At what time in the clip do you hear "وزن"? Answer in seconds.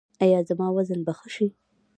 0.75-0.99